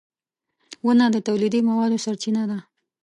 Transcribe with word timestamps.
•ونه 0.85 1.05
د 1.13 1.17
تولیدي 1.27 1.61
موادو 1.69 2.03
سرچینه 2.05 2.43
ده. 2.51 2.59